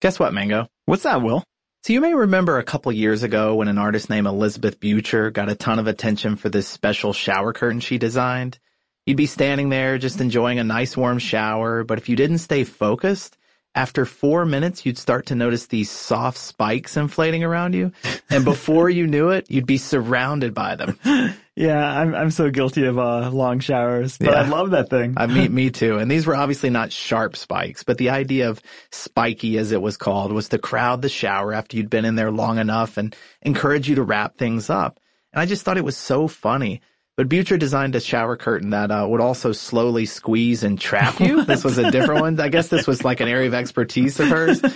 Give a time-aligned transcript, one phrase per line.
[0.00, 0.68] Guess what, Mango?
[0.84, 1.42] What's that, Will?
[1.84, 5.48] So you may remember a couple years ago when an artist named Elizabeth Butcher got
[5.48, 8.58] a ton of attention for this special shower curtain she designed.
[9.06, 12.64] You'd be standing there just enjoying a nice warm shower, but if you didn't stay
[12.64, 13.38] focused,
[13.76, 17.92] after four minutes, you'd start to notice these soft spikes inflating around you.
[18.30, 20.98] And before you knew it, you'd be surrounded by them.
[21.56, 24.42] Yeah, I'm I'm so guilty of uh, long showers, but Yeah.
[24.42, 25.14] I love that thing.
[25.16, 25.96] I mean, me too.
[25.96, 28.60] And these were obviously not sharp spikes, but the idea of
[28.92, 32.30] spiky, as it was called, was to crowd the shower after you'd been in there
[32.30, 35.00] long enough and encourage you to wrap things up.
[35.32, 36.82] And I just thought it was so funny.
[37.16, 41.42] But Butcher designed a shower curtain that uh, would also slowly squeeze and trap you.
[41.46, 42.38] this was a different one.
[42.38, 44.60] I guess this was like an area of expertise of hers.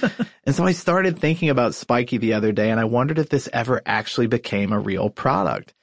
[0.47, 3.49] And so I started thinking about Spiky the other day, and I wondered if this
[3.53, 5.75] ever actually became a real product.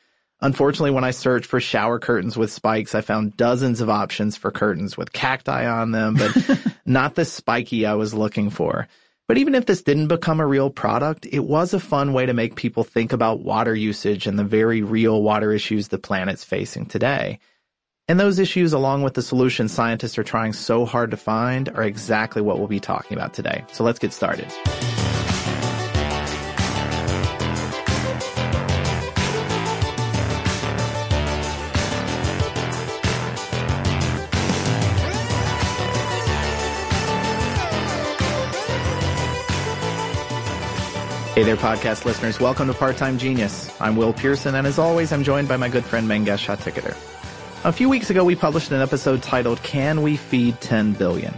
[0.41, 4.51] Unfortunately, when I searched for shower curtains with spikes, I found dozens of options for
[4.51, 8.87] curtains with cacti on them, but not the spiky I was looking for.
[9.27, 12.33] But even if this didn't become a real product, it was a fun way to
[12.33, 16.85] make people think about water usage and the very real water issues the planet's facing
[16.85, 17.39] today.
[18.07, 21.83] And those issues, along with the solutions scientists are trying so hard to find, are
[21.83, 23.65] exactly what we'll be talking about today.
[23.73, 24.47] So let's get started.
[41.47, 42.41] There, podcast listeners.
[42.41, 43.73] Welcome to Part Time Genius.
[43.79, 46.91] I'm Will Pearson, and as always, I'm joined by my good friend Mangesh Hattikudur.
[47.63, 51.33] A few weeks ago, we published an episode titled Can We Feed 10 Billion?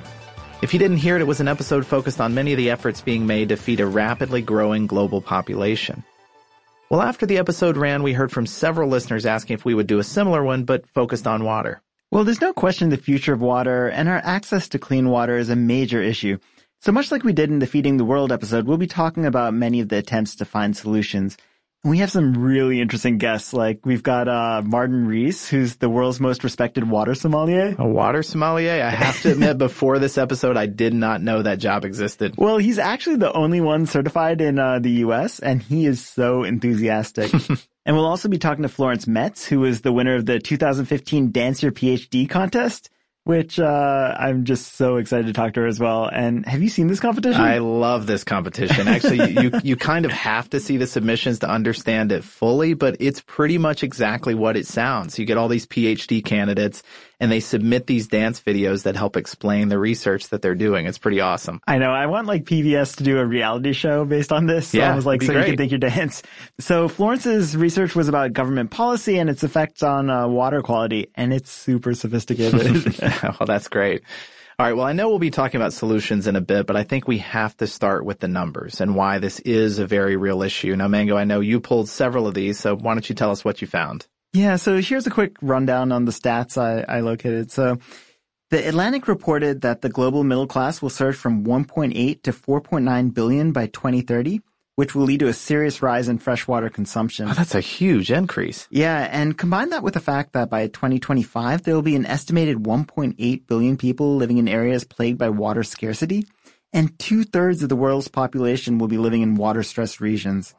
[0.64, 3.02] If you didn't hear it, it was an episode focused on many of the efforts
[3.02, 6.04] being made to feed a rapidly growing global population.
[6.90, 10.00] Well, after the episode ran, we heard from several listeners asking if we would do
[10.00, 11.84] a similar one, but focused on water.
[12.10, 15.52] Well, there's no question the future of water and our access to clean water is
[15.52, 16.40] a major issue.
[16.82, 19.54] So much like we did in the Feeding the World episode, we'll be talking about
[19.54, 21.36] many of the attempts to find solutions.
[21.84, 25.90] And we have some really interesting guests, like we've got uh, Martin Riese, who's the
[25.90, 27.76] world's most respected water sommelier.
[27.78, 28.82] A water sommelier?
[28.82, 32.36] I have to admit, before this episode, I did not know that job existed.
[32.38, 36.44] Well, he's actually the only one certified in uh, the U.S., and he is so
[36.44, 37.34] enthusiastic.
[37.86, 41.34] and we'll also be talking to Florence Metz, who is the winner of the 2015
[41.34, 42.90] Dance Your PhD contest,
[43.26, 46.08] which uh, I'm just so excited to talk to her as well.
[46.08, 47.42] And have you seen this competition?
[47.42, 48.88] I love this competition.
[48.88, 52.98] Actually, you, you kind of have to see the submissions to understand it fully, but
[53.00, 55.20] it's pretty much exactly what it sounds.
[55.20, 56.82] You get all these PhD candidates
[57.20, 60.86] and they submit these dance videos that help explain the research that they're doing.
[60.86, 61.62] It's pretty awesome.
[61.68, 61.92] I know.
[61.92, 64.74] I want like PBS to do a reality show based on this.
[64.74, 66.24] Yeah, almost like it'd so be you can think your dance.
[66.60, 71.34] So Florence's research was about government policy and its effects on uh, water quality, and
[71.34, 73.00] it's super sophisticated.
[73.24, 74.04] well, that's great.
[74.58, 74.76] All right.
[74.76, 77.20] Well, I know we'll be talking about solutions in a bit, but I think we
[77.20, 80.76] have to start with the numbers and why this is a very real issue.
[80.76, 83.46] Now, Mango, I know you pulled several of these, so why don't you tell us
[83.46, 84.06] what you found?
[84.34, 87.52] Yeah, so here's a quick rundown on the stats I, I located.
[87.52, 87.78] So
[88.52, 93.52] the Atlantic reported that the global middle class will surge from 1.8 to 4.9 billion
[93.52, 94.42] by 2030,
[94.76, 97.28] which will lead to a serious rise in freshwater consumption.
[97.28, 98.68] Oh, that's a huge increase.
[98.70, 102.58] Yeah, and combine that with the fact that by 2025, there will be an estimated
[102.58, 106.28] 1.8 billion people living in areas plagued by water scarcity,
[106.72, 110.54] and two thirds of the world's population will be living in water stressed regions.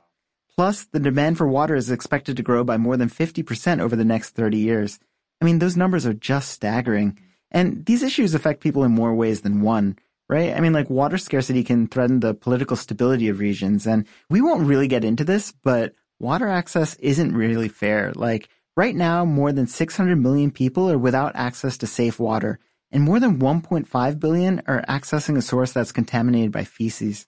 [0.57, 4.05] Plus, the demand for water is expected to grow by more than 50% over the
[4.05, 4.99] next 30 years.
[5.41, 7.19] I mean, those numbers are just staggering.
[7.51, 9.97] And these issues affect people in more ways than one
[10.31, 10.57] right?
[10.57, 13.85] I mean, like water scarcity can threaten the political stability of regions.
[13.85, 18.13] And we won't really get into this, but water access isn't really fair.
[18.15, 22.61] Like right now, more than 600 million people are without access to safe water
[22.93, 27.27] and more than 1.5 billion are accessing a source that's contaminated by feces.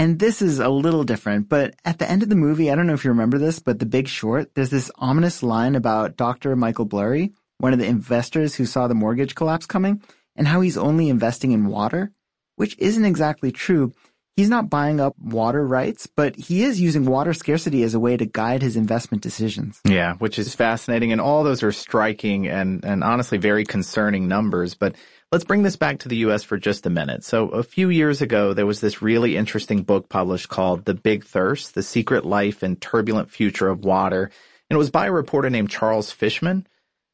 [0.00, 2.86] And this is a little different, but at the end of the movie, I don't
[2.86, 6.56] know if you remember this, but The Big Short, there's this ominous line about Dr.
[6.56, 10.02] Michael Burry, one of the investors who saw the mortgage collapse coming
[10.36, 12.12] and how he's only investing in water,
[12.56, 13.92] which isn't exactly true.
[14.36, 18.16] He's not buying up water rights, but he is using water scarcity as a way
[18.16, 19.82] to guide his investment decisions.
[19.84, 21.12] Yeah, which is fascinating.
[21.12, 24.72] And all those are striking and, and honestly very concerning numbers.
[24.72, 24.96] But
[25.32, 26.42] let's bring this back to the U.S.
[26.42, 27.24] for just a minute.
[27.24, 31.24] So a few years ago, there was this really interesting book published called The Big
[31.24, 34.24] Thirst, The Secret Life and Turbulent Future of Water.
[34.24, 36.66] And it was by a reporter named Charles Fishman.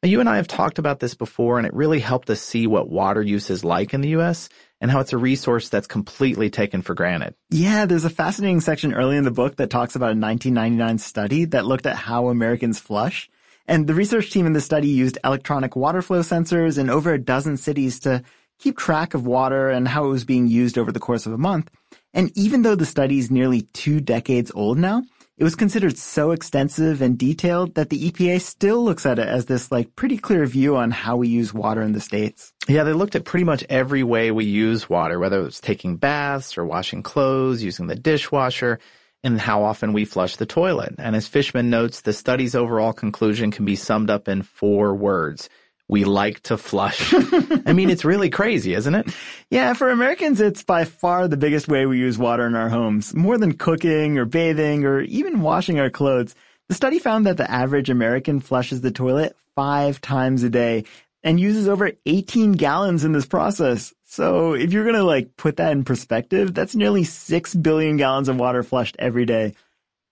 [0.03, 2.67] Now, you and I have talked about this before, and it really helped us see
[2.67, 4.49] what water use is like in the U.S.
[4.81, 7.35] and how it's a resource that's completely taken for granted.
[7.51, 11.45] Yeah, there's a fascinating section early in the book that talks about a 1999 study
[11.47, 13.31] that looked at how Americans flush.
[13.69, 17.19] And the research team in the study used electronic water flow sensors in over a
[17.19, 18.23] dozen cities to
[18.59, 21.39] keep track of water and how it was being used over the course of a
[21.39, 21.71] month.
[22.15, 25.03] And even though the study is nearly two decades old now,
[25.39, 29.45] it was considered so extensive and detailed that the EPA still looks at it as
[29.45, 32.55] this like pretty clear view on how we use water in the states.
[32.69, 36.57] Yeah, they looked at pretty much every way we use water, whether it's taking baths
[36.57, 38.79] or washing clothes, using the dishwasher,
[39.25, 40.95] and how often we flush the toilet.
[40.99, 45.49] And as Fishman notes, the study's overall conclusion can be summed up in four words
[45.89, 47.15] we like to flush.
[47.67, 49.09] I mean, it's really crazy, isn't it?
[49.51, 53.15] Yeah, for Americans, it's by far the biggest way we use water in our homes.
[53.15, 56.35] More than cooking or bathing or even washing our clothes.
[56.69, 60.85] The study found that the average American flushes the toilet five times a day
[61.23, 63.95] and uses over 18 gallons in this process.
[64.07, 68.29] So if you're going to like put that in perspective, that's nearly 6 billion gallons
[68.29, 69.55] of water flushed every day.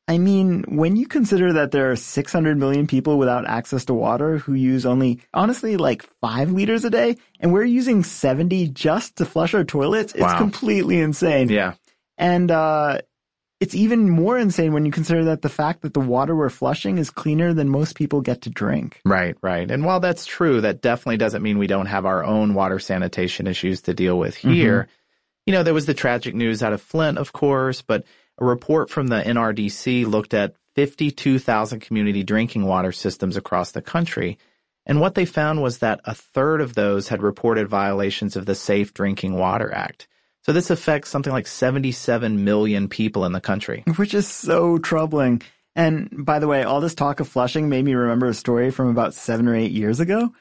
[0.07, 4.37] I mean, when you consider that there are 600 million people without access to water
[4.37, 9.25] who use only, honestly, like five liters a day, and we're using 70 just to
[9.25, 10.37] flush our toilets, it's wow.
[10.37, 11.49] completely insane.
[11.49, 11.75] Yeah.
[12.19, 12.99] And, uh,
[13.65, 16.99] it's even more insane when you consider that the fact that the water we're flushing
[16.99, 19.01] is cleaner than most people get to drink.
[19.07, 19.71] Right, right.
[19.71, 23.47] And while that's true, that definitely doesn't mean we don't have our own water sanitation
[23.47, 24.83] issues to deal with here.
[24.83, 24.91] Mm-hmm.
[25.47, 28.05] You know, there was the tragic news out of Flint, of course, but
[28.37, 34.37] a report from the NRDC looked at 52,000 community drinking water systems across the country.
[34.85, 38.55] And what they found was that a third of those had reported violations of the
[38.55, 40.07] Safe Drinking Water Act.
[40.45, 43.83] So this affects something like 77 million people in the country.
[43.97, 45.41] Which is so troubling.
[45.75, 48.89] And by the way, all this talk of flushing made me remember a story from
[48.89, 50.33] about seven or eight years ago.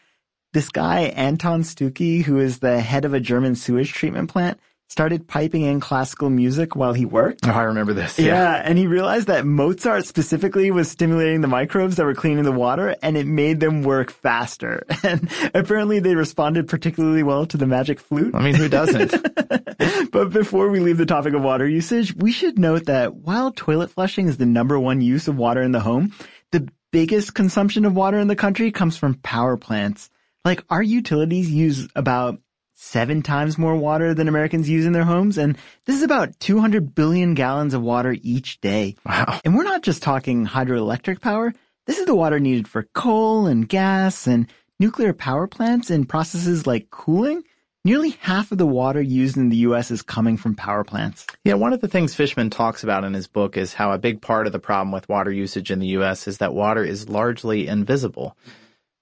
[0.52, 4.60] This guy, Anton Stucki, who is the head of a German sewage treatment plant,
[4.90, 7.48] started piping in classical music while he worked.
[7.48, 8.20] Oh, I remember this.
[8.20, 8.26] Yeah.
[8.26, 8.62] yeah.
[8.64, 12.96] and he realized that Mozart specifically was stimulating the microbes that were cleaning the water
[13.02, 14.86] and it made them work faster.
[15.06, 18.34] And apparently they responded particularly well to the magic flute.
[18.34, 19.12] I mean, who doesn't?
[20.12, 23.90] but before we leave the topic of water usage, we should note that while toilet
[23.90, 26.14] flushing is the number one use of water in the home,
[26.52, 30.10] the biggest consumption of water in the country comes from power plants.
[30.46, 32.40] Like our utilities use about
[32.84, 35.38] seven times more water than Americans use in their homes.
[35.38, 38.96] And this is about 200 billion gallons of water each day.
[39.06, 39.40] Wow.
[39.46, 41.54] And we're not just talking hydroelectric power.
[41.88, 44.48] This is the water needed for coal and gas and
[44.80, 47.44] nuclear power plants and processes like cooling.
[47.86, 49.92] Nearly half of the water used in the U.S.
[49.92, 51.28] is coming from power plants.
[51.44, 54.22] Yeah, one of the things Fishman talks about in his book is how a big
[54.22, 56.26] part of the problem with water usage in the U.S.
[56.26, 58.38] is that water is largely invisible.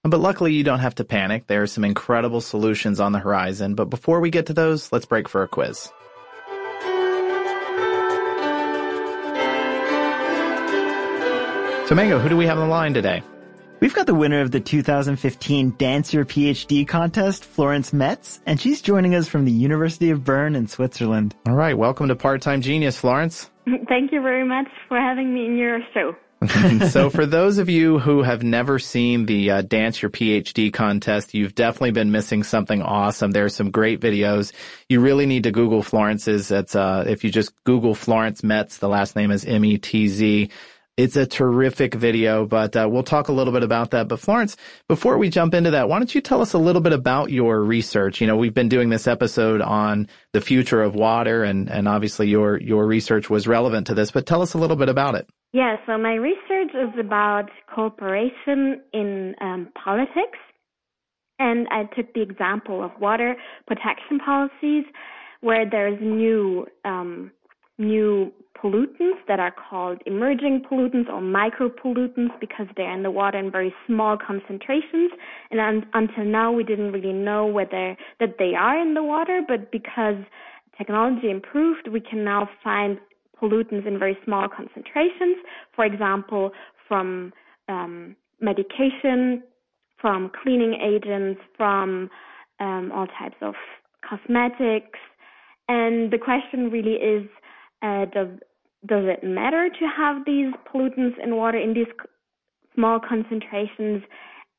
[0.04, 1.46] But luckily, you don't have to panic.
[1.46, 3.76] There are some incredible solutions on the horizon.
[3.76, 5.92] But before we get to those, let's break for a quiz.
[11.88, 13.22] So, Mango, who do we have on the line today?
[13.80, 18.82] We've got the winner of the 2015 Dance Your PhD contest, Florence Metz, and she's
[18.82, 21.36] joining us from the University of Bern in Switzerland.
[21.48, 23.52] All right, welcome to Part Time Genius, Florence.
[23.88, 26.16] Thank you very much for having me in your show.
[26.90, 31.36] so for those of you who have never seen the uh, Dance Your PhD contest,
[31.36, 33.30] you've definitely been missing something awesome.
[33.30, 34.52] There's some great videos.
[34.90, 36.50] You really need to Google Florence's.
[36.50, 40.50] It's, uh, if you just Google Florence Metz, the last name is M-E-T-Z.
[40.98, 44.08] It's a terrific video, but uh, we'll talk a little bit about that.
[44.08, 44.58] But Florence,
[44.88, 47.62] before we jump into that, why don't you tell us a little bit about your
[47.64, 48.20] research?
[48.20, 52.28] You know, we've been doing this episode on the future of water, and and obviously
[52.28, 54.12] your your research was relevant to this.
[54.12, 55.28] But tell us a little bit about it.
[55.54, 60.40] Yeah, so my research is about cooperation in um, politics,
[61.40, 63.36] and I took the example of water
[63.68, 64.86] protection policies,
[65.42, 67.32] where there's new um,
[67.78, 73.52] new pollutants that are called emerging pollutants or micropollutants because they're in the water in
[73.52, 75.12] very small concentrations.
[75.50, 79.42] And un- until now, we didn't really know whether that they are in the water,
[79.48, 80.16] but because
[80.78, 83.00] technology improved, we can now find
[83.42, 85.38] pollutants in very small concentrations.
[85.76, 86.52] For example,
[86.88, 87.34] from
[87.68, 89.44] um, medication,
[90.00, 92.10] from cleaning agents, from
[92.60, 93.56] um, all types of
[94.08, 95.00] cosmetics.
[95.68, 97.28] And the question really is,
[97.82, 98.28] uh, does
[98.88, 101.88] does it matter to have these pollutants in water in these
[102.74, 104.02] small concentrations?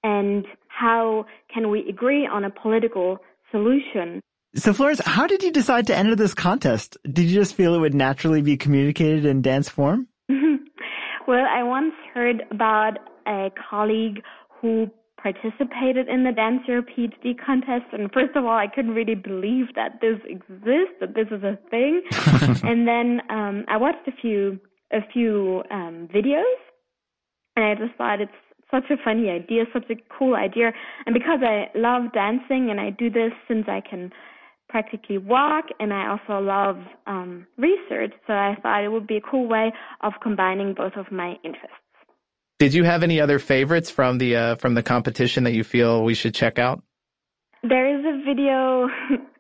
[0.04, 3.18] And how can we agree on a political
[3.50, 4.20] solution?
[4.54, 6.98] So Florence, how did you decide to enter this contest?
[7.10, 10.08] Did you just feel it would naturally be communicated in dance form?
[10.28, 14.22] well, I once heard about a colleague
[14.60, 14.90] who
[15.22, 17.86] participated in the Dance Your PhD contest.
[17.92, 21.56] And first of all, I couldn't really believe that this exists, that this is a
[21.70, 22.02] thing.
[22.68, 24.58] and then um, I watched a few
[24.92, 26.60] a few um, videos,
[27.56, 28.30] and I just thought it's
[28.70, 30.72] such a funny idea, such a cool idea.
[31.06, 34.12] And because I love dancing and I do this since I can
[34.72, 39.20] practically walk and I also love um, research, so I thought it would be a
[39.20, 41.76] cool way of combining both of my interests.
[42.58, 46.04] Did you have any other favorites from the uh, from the competition that you feel
[46.04, 46.82] we should check out?
[47.62, 48.88] There is a video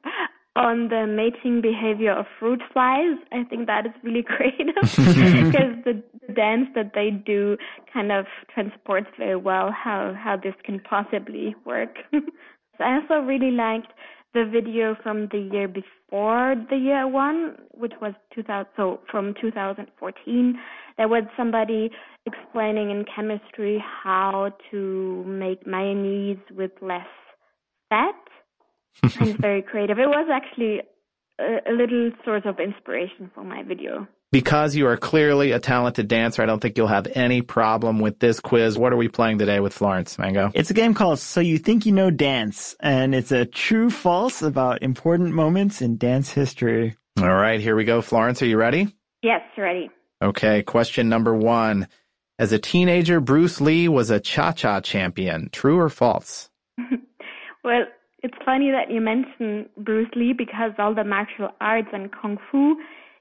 [0.56, 3.16] on the mating behavior of fruit flies.
[3.32, 7.56] I think that is really creative because the, the dance that they do
[7.92, 11.94] kind of transports very well how how this can possibly work.
[12.80, 13.92] I also really liked
[14.34, 20.60] the video from the year before the year one, which was 2000, so from 2014.
[20.96, 21.90] There was somebody
[22.26, 27.06] explaining in chemistry how to make mayonnaise with less
[27.88, 28.14] fat.
[29.20, 29.98] and very creative.
[29.98, 30.80] It was actually
[31.38, 34.06] a, a little source of inspiration for my video.
[34.32, 38.18] Because you are clearly a talented dancer, I don't think you'll have any problem with
[38.18, 38.78] this quiz.
[38.78, 40.50] What are we playing today with Florence Mango?
[40.54, 44.40] It's a game called So You Think You Know Dance, and it's a true false
[44.40, 46.96] about important moments in dance history.
[47.20, 48.00] All right, here we go.
[48.00, 48.96] Florence, are you ready?
[49.22, 49.90] Yes, ready.
[50.22, 51.86] Okay, question number one.
[52.38, 55.50] As a teenager, Bruce Lee was a cha-cha champion.
[55.52, 56.48] True or false?
[57.64, 57.84] well,
[58.22, 62.76] it's funny that you mention Bruce Lee because all the martial arts and kung fu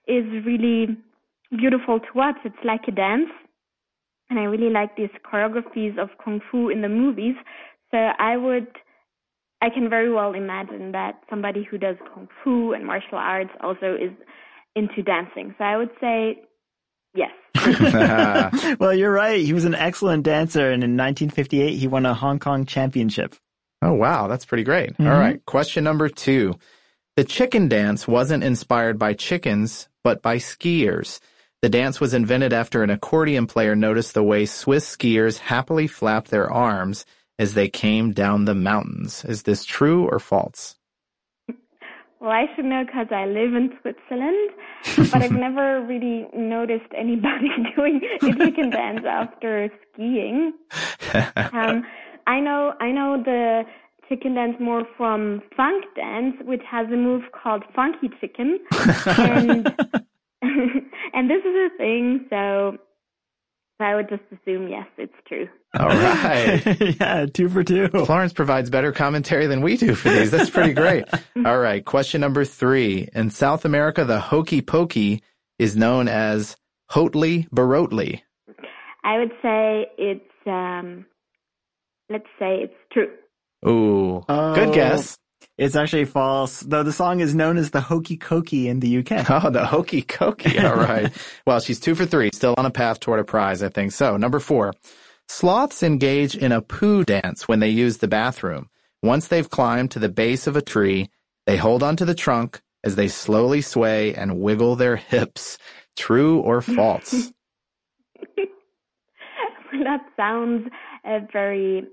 [0.08, 0.98] is really
[1.50, 2.38] beautiful to watch.
[2.46, 3.29] It's like a dance.
[4.29, 7.36] And I really like these choreographies of kung fu in the movies.
[7.91, 8.67] So I would,
[9.62, 13.93] I can very well imagine that somebody who does kung fu and martial arts also
[13.96, 14.12] is
[14.75, 15.53] into dancing.
[15.58, 16.41] So I would say
[17.13, 17.31] yes.
[18.79, 19.43] well, you're right.
[19.43, 20.72] He was an excellent dancer.
[20.72, 23.36] And in 1958, he won a Hong Kong championship.
[23.81, 24.27] Oh, wow.
[24.27, 24.93] That's pretty great.
[24.93, 25.08] Mm-hmm.
[25.08, 25.46] All right.
[25.46, 26.53] Question number two.
[27.17, 31.20] The chicken dance wasn't inspired by chickens, but by skiers.
[31.62, 36.31] The dance was invented after an accordion player noticed the way Swiss skiers happily flapped
[36.31, 37.05] their arms
[37.38, 39.24] as they came down the mountains.
[39.25, 40.75] Is this true or false?
[42.20, 44.51] Well, I should know because I live in Switzerland,
[45.12, 50.53] but I've never really noticed anybody doing a can dance after skiing.
[51.13, 51.84] Um,
[52.27, 53.63] I know, I know the
[54.12, 58.60] chicken dance more from funk dance, which has a move called funky chicken,
[59.08, 59.65] and
[60.41, 62.25] and this is a thing.
[62.30, 62.77] So
[63.80, 65.48] I would just assume yes, it's true.
[65.80, 66.62] All right.
[67.00, 67.88] yeah, two for two.
[67.88, 70.30] Florence provides better commentary than we do for these.
[70.30, 71.06] That's pretty great.
[71.46, 71.84] All right.
[71.84, 73.08] Question number three.
[73.15, 75.24] In South America, the hokey pokey
[75.58, 76.58] is known as
[76.91, 78.22] Hotely Barotely.
[79.03, 81.06] I would say it's, um,
[82.10, 83.08] let's say it's true.
[83.68, 85.18] Ooh, oh, good guess.
[85.58, 89.30] It's actually false, though the song is known as the Hokey Cokey in the UK.
[89.44, 90.63] Oh, the Hokey Cokey.
[90.63, 91.12] All right.
[91.46, 93.91] well, she's two for three, still on a path toward a prize, I think.
[93.91, 94.74] So, number four.
[95.27, 98.70] Sloths engage in a poo dance when they use the bathroom.
[99.03, 101.10] Once they've climbed to the base of a tree,
[101.46, 105.58] they hold onto the trunk as they slowly sway and wiggle their hips.
[105.96, 107.32] True or false?
[109.84, 110.68] that sounds
[111.06, 111.86] uh, very,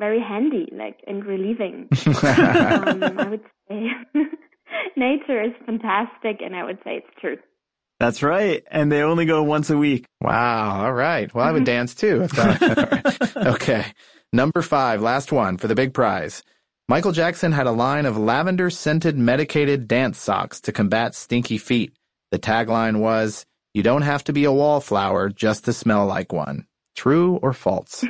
[0.00, 1.88] very handy, like and relieving.
[2.06, 3.86] um, I would say
[4.96, 7.36] nature is fantastic, and I would say it's true.
[8.00, 8.64] That's right.
[8.70, 10.06] And they only go once a week.
[10.22, 10.86] Wow.
[10.86, 11.32] All right.
[11.32, 12.26] Well, I would dance too.
[13.36, 13.84] okay.
[14.32, 16.42] Number five, last one for the big prize.
[16.88, 21.92] Michael Jackson had a line of lavender scented medicated dance socks to combat stinky feet.
[22.30, 26.66] The tagline was, You don't have to be a wallflower just to smell like one.
[26.96, 28.02] True or false?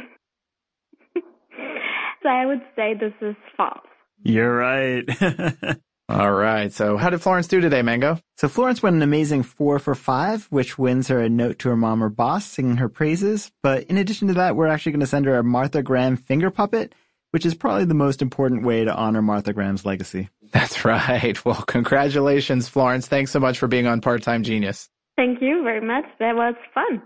[2.30, 3.86] So I would say this is false.
[4.22, 5.04] You're right.
[6.08, 6.72] All right.
[6.72, 8.18] So how did Florence do today, Mango?
[8.36, 11.76] So Florence went an amazing four for five, which wins her a note to her
[11.76, 13.50] mom or boss singing her praises.
[13.62, 16.50] But in addition to that, we're actually going to send her a Martha Graham finger
[16.50, 16.94] puppet,
[17.30, 20.28] which is probably the most important way to honor Martha Graham's legacy.
[20.52, 21.38] That's right.
[21.44, 23.06] Well, congratulations, Florence.
[23.06, 24.88] Thanks so much for being on Part-Time Genius.
[25.16, 26.04] Thank you very much.
[26.18, 27.02] That was fun.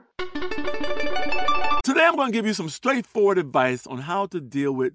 [1.84, 4.94] Today I'm going to give you some straightforward advice on how to deal with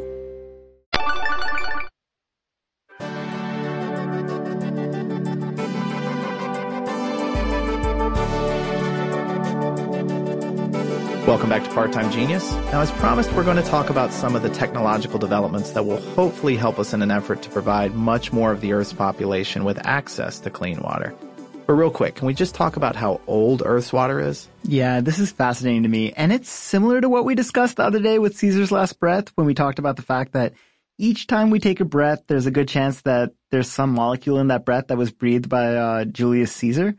[11.31, 12.51] Welcome back to Part-Time Genius.
[12.51, 16.01] Now, as promised, we're going to talk about some of the technological developments that will
[16.01, 19.79] hopefully help us in an effort to provide much more of the Earth's population with
[19.87, 21.15] access to clean water.
[21.65, 24.49] But real quick, can we just talk about how old Earth's water is?
[24.63, 26.11] Yeah, this is fascinating to me.
[26.11, 29.47] And it's similar to what we discussed the other day with Caesar's last breath when
[29.47, 30.51] we talked about the fact that
[30.97, 34.49] each time we take a breath, there's a good chance that there's some molecule in
[34.49, 36.93] that breath that was breathed by uh, Julius Caesar.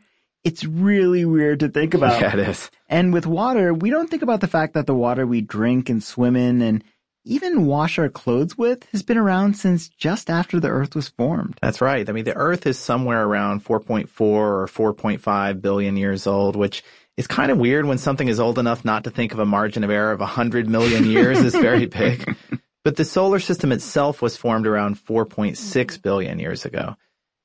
[0.44, 2.20] It's really weird to think about.
[2.20, 2.70] Yeah, it is.
[2.88, 6.02] And with water, we don't think about the fact that the water we drink and
[6.02, 6.82] swim in and
[7.24, 11.58] even wash our clothes with has been around since just after the earth was formed.
[11.62, 12.08] That's right.
[12.08, 16.82] I mean, the earth is somewhere around 4.4 or 4.5 billion years old, which
[17.16, 19.84] is kind of weird when something is old enough not to think of a margin
[19.84, 22.36] of error of 100 million years is very big.
[22.84, 26.96] But the solar system itself was formed around 4.6 billion years ago.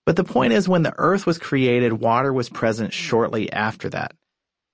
[0.08, 4.16] But the point is, when the Earth was created, water was present shortly after that.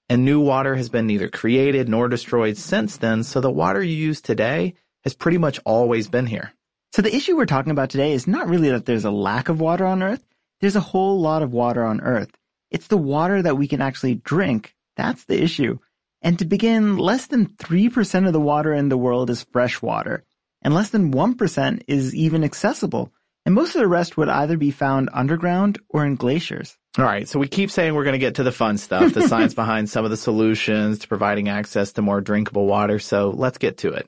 [0.08, 3.96] And new water has been neither created nor destroyed since then, so the water you
[3.96, 6.54] use today has pretty much always been here.
[6.92, 9.60] So the issue we're talking about today is not really that there's a lack of
[9.60, 10.24] water on Earth.
[10.62, 12.30] There's a whole lot of water on Earth.
[12.70, 14.76] It's the water that we can actually drink.
[14.98, 15.80] That's the issue.
[16.22, 20.26] And to begin, less than 3% of the water in the world is fresh water,
[20.62, 23.12] and less than 1% is even accessible.
[23.46, 26.78] And most of the rest would either be found underground or in glaciers.
[26.98, 29.28] All right, so we keep saying we're going to get to the fun stuff, the
[29.28, 33.00] science behind some of the solutions to providing access to more drinkable water.
[33.00, 34.08] So let's get to it.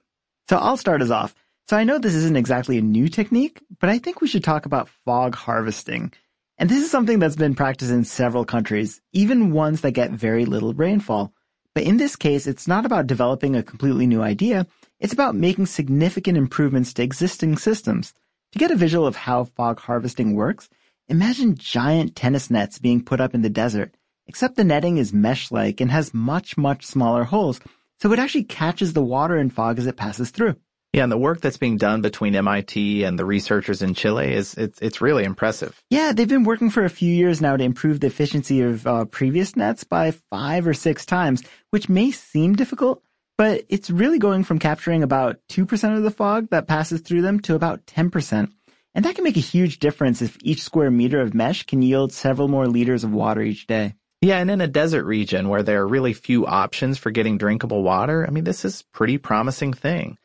[0.49, 1.33] So I'll start us off.
[1.67, 4.67] So I know this isn't exactly a new technique, but I think we should talk
[4.67, 6.13] about fog harvesting.
[6.57, 10.45] And this is something that's been practiced in several countries, even ones that get very
[10.45, 11.33] little rainfall.
[11.73, 14.67] But in this case, it's not about developing a completely new idea.
[14.99, 18.13] It's about making significant improvements to existing systems.
[18.55, 20.69] To get a visual of how fog harvesting works,
[21.09, 23.93] imagine giant tennis nets being put up in the desert,
[24.27, 27.59] except the netting is mesh-like and has much, much smaller holes,
[27.99, 30.55] so it actually catches the water and fog as it passes through.
[30.93, 34.53] Yeah, and the work that's being done between MIT and the researchers in Chile is
[34.53, 35.83] it's it's really impressive.
[35.89, 39.03] Yeah, they've been working for a few years now to improve the efficiency of uh,
[39.03, 43.03] previous nets by five or six times, which may seem difficult,
[43.37, 47.39] but it's really going from capturing about 2% of the fog that passes through them
[47.41, 48.51] to about 10%.
[48.93, 52.13] And that can make a huge difference if each square meter of mesh can yield
[52.13, 53.95] several more liters of water each day.
[54.21, 57.83] Yeah, and in a desert region where there are really few options for getting drinkable
[57.83, 60.17] water, I mean, this is pretty promising thing.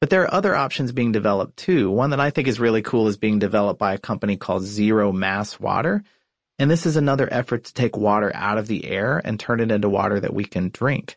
[0.00, 1.90] But there are other options being developed too.
[1.90, 5.10] One that I think is really cool is being developed by a company called Zero
[5.12, 6.02] Mass Water.
[6.58, 9.70] And this is another effort to take water out of the air and turn it
[9.70, 11.16] into water that we can drink.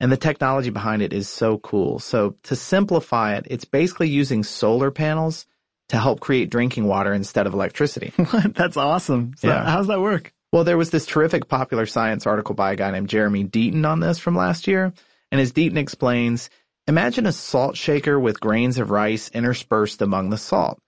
[0.00, 1.98] And the technology behind it is so cool.
[1.98, 5.46] So to simplify it, it's basically using solar panels
[5.90, 8.12] to help create drinking water instead of electricity.
[8.54, 9.34] That's awesome.
[9.38, 9.64] So Yeah.
[9.64, 10.32] how's that work?
[10.52, 14.00] Well, there was this terrific popular science article by a guy named Jeremy Deaton on
[14.00, 14.92] this from last year.
[15.32, 16.48] And as Deaton explains,
[16.86, 20.78] imagine a salt shaker with grains of rice interspersed among the salt.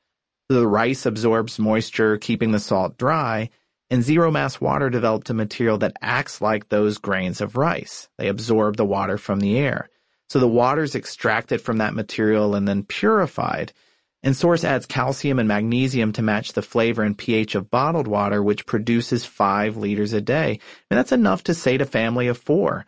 [0.48, 3.50] The rice absorbs moisture, keeping the salt dry,
[3.90, 8.08] and zero mass water developed a material that acts like those grains of rice.
[8.18, 9.88] They absorb the water from the air.
[10.28, 13.72] So the water is extracted from that material and then purified.
[14.22, 18.42] And Source adds calcium and magnesium to match the flavor and pH of bottled water,
[18.42, 20.58] which produces five liters a day.
[20.90, 22.86] And that's enough to sate a family of four.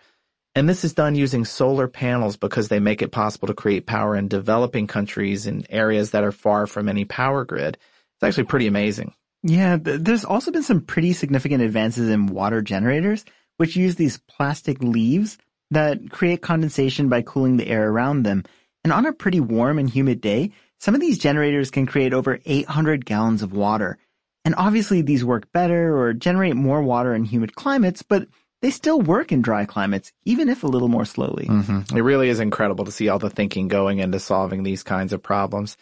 [0.56, 4.16] And this is done using solar panels because they make it possible to create power
[4.16, 7.78] in developing countries in areas that are far from any power grid.
[8.16, 9.14] It's actually pretty amazing.
[9.42, 13.24] Yeah, th- there's also been some pretty significant advances in water generators,
[13.56, 15.38] which use these plastic leaves
[15.70, 18.44] that create condensation by cooling the air around them.
[18.84, 22.40] And on a pretty warm and humid day, some of these generators can create over
[22.44, 23.98] 800 gallons of water.
[24.44, 28.28] And obviously these work better or generate more water in humid climates, but
[28.62, 31.46] they still work in dry climates, even if a little more slowly.
[31.46, 31.96] Mm-hmm.
[31.96, 35.22] It really is incredible to see all the thinking going into solving these kinds of
[35.22, 35.76] problems.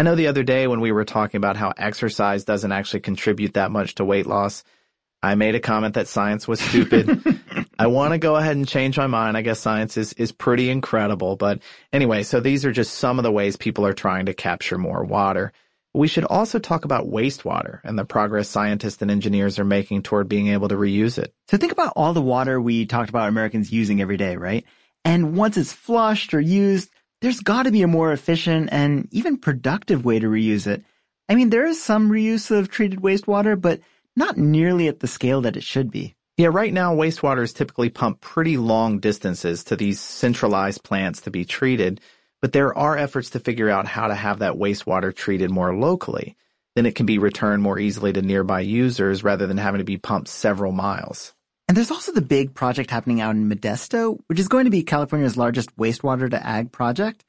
[0.00, 3.52] I know the other day when we were talking about how exercise doesn't actually contribute
[3.52, 4.64] that much to weight loss,
[5.22, 7.22] I made a comment that science was stupid.
[7.78, 9.36] I want to go ahead and change my mind.
[9.36, 11.36] I guess science is, is pretty incredible.
[11.36, 11.60] But
[11.92, 15.04] anyway, so these are just some of the ways people are trying to capture more
[15.04, 15.52] water.
[15.92, 20.30] We should also talk about wastewater and the progress scientists and engineers are making toward
[20.30, 21.34] being able to reuse it.
[21.48, 24.64] So think about all the water we talked about Americans using every day, right?
[25.04, 26.88] And once it's flushed or used,
[27.20, 30.84] there's got to be a more efficient and even productive way to reuse it.
[31.28, 33.80] I mean, there is some reuse of treated wastewater, but
[34.16, 36.16] not nearly at the scale that it should be.
[36.36, 41.30] Yeah, right now wastewater is typically pumped pretty long distances to these centralized plants to
[41.30, 42.00] be treated,
[42.40, 46.36] but there are efforts to figure out how to have that wastewater treated more locally.
[46.74, 49.98] Then it can be returned more easily to nearby users rather than having to be
[49.98, 51.34] pumped several miles.
[51.70, 54.82] And there's also the big project happening out in Modesto, which is going to be
[54.82, 57.24] California's largest wastewater to ag project.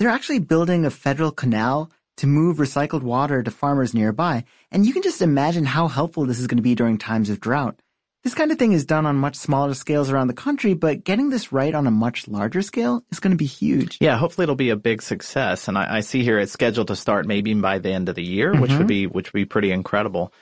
[0.00, 4.42] They're actually building a federal canal to move recycled water to farmers nearby.
[4.72, 7.38] And you can just imagine how helpful this is going to be during times of
[7.38, 7.78] drought.
[8.24, 11.30] This kind of thing is done on much smaller scales around the country, but getting
[11.30, 13.98] this right on a much larger scale is going to be huge.
[14.00, 15.68] Yeah, hopefully it'll be a big success.
[15.68, 18.24] And I, I see here it's scheduled to start maybe by the end of the
[18.24, 18.86] year, which would mm-hmm.
[18.88, 20.32] be which would be pretty incredible.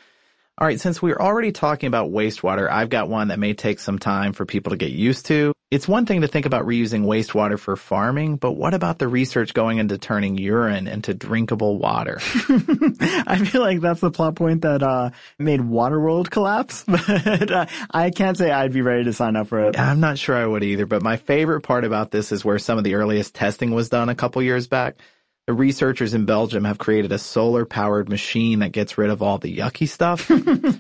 [0.57, 3.99] All right, since we're already talking about wastewater, I've got one that may take some
[3.99, 5.53] time for people to get used to.
[5.73, 9.53] It's one thing to think about reusing wastewater for farming, but what about the research
[9.53, 12.19] going into turning urine into drinkable water?
[12.23, 18.11] I feel like that's the plot point that uh, made Waterworld collapse, but uh, I
[18.11, 19.77] can't say I'd be ready to sign up for it.
[19.77, 22.79] I'm not sure I would either, but my favorite part about this is where some
[22.79, 24.99] of the earliest testing was done a couple years back.
[25.47, 29.37] The researchers in Belgium have created a solar powered machine that gets rid of all
[29.37, 30.31] the yucky stuff.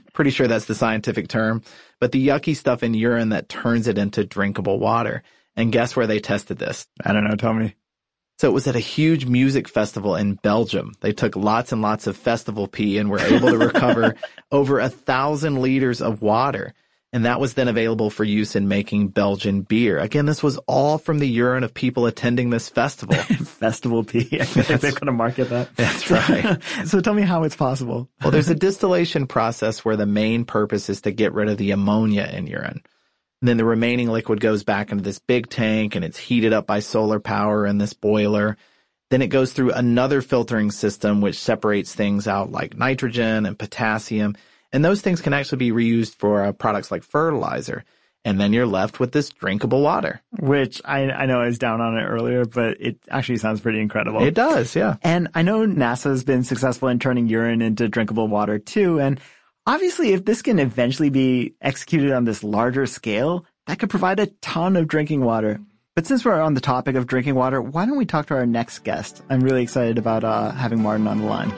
[0.15, 1.63] Pretty sure that's the scientific term,
[2.01, 5.23] but the yucky stuff in urine that turns it into drinkable water.
[5.55, 6.87] And guess where they tested this?
[7.05, 7.75] I don't know, tell me.
[8.39, 10.93] So it was at a huge music festival in Belgium.
[11.01, 14.17] They took lots and lots of festival pee and were able to recover
[14.51, 16.75] over a thousand liters of water.
[17.15, 20.01] And that was then available for use in making Belgian beer.
[20.01, 23.15] Again, this was all from the urine of people attending this festival.
[23.45, 24.29] festival pee.
[24.33, 25.77] I like they're going to market that.
[25.77, 26.61] That's right.
[26.87, 28.09] so tell me how it's possible.
[28.21, 31.71] well, there's a distillation process where the main purpose is to get rid of the
[31.71, 32.83] ammonia in urine.
[33.41, 36.67] And then the remaining liquid goes back into this big tank and it's heated up
[36.67, 38.57] by solar power in this boiler.
[39.11, 44.35] Then it goes through another filtering system which separates things out like nitrogen and potassium.
[44.75, 47.85] And those things can actually be reused for uh, products like fertilizer.
[48.27, 50.21] And then you're left with this drinkable water.
[50.39, 53.81] Which I, I know I was down on it earlier, but it actually sounds pretty
[53.81, 54.23] incredible.
[54.23, 54.97] It does, yeah.
[55.03, 58.99] And I know NASA has been successful in turning urine into drinkable water too.
[59.01, 59.21] And
[59.67, 64.27] Obviously, if this can eventually be executed on this larger scale, that could provide a
[64.27, 65.59] ton of drinking water.
[65.95, 68.45] But since we're on the topic of drinking water, why don't we talk to our
[68.45, 69.23] next guest?
[69.31, 71.51] I'm really excited about uh, having Martin on the line.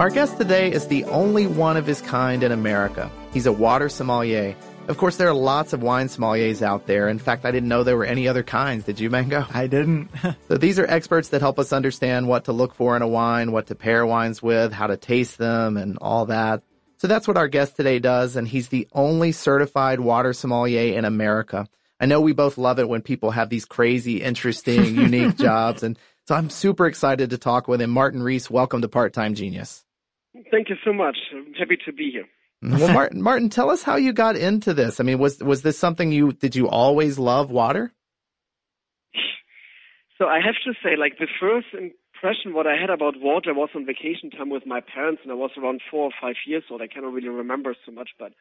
[0.00, 3.10] Our guest today is the only one of his kind in America.
[3.34, 4.56] He's a water sommelier
[4.88, 7.08] of course, there are lots of wine sommeliers out there.
[7.08, 8.84] In fact, I didn't know there were any other kinds.
[8.84, 9.44] Did you, Mango?
[9.52, 10.08] I didn't.
[10.48, 13.52] so these are experts that help us understand what to look for in a wine,
[13.52, 16.62] what to pair wines with, how to taste them, and all that.
[16.96, 21.04] So that's what our guest today does, and he's the only certified water sommelier in
[21.04, 21.68] America.
[22.00, 25.96] I know we both love it when people have these crazy, interesting, unique jobs, and
[26.26, 27.90] so I'm super excited to talk with him.
[27.90, 29.84] Martin Riese, welcome to Part Time Genius.
[30.50, 31.16] Thank you so much.
[31.34, 32.26] I'm happy to be here.
[32.62, 35.00] Well, Martin, Martin, tell us how you got into this.
[35.00, 37.92] I mean, was was this something you did you always love water?
[40.18, 43.70] So I have to say, like the first impression what I had about water was
[43.74, 46.82] on vacation time with my parents, and I was around four or five years old.
[46.82, 48.32] I cannot really remember so much, but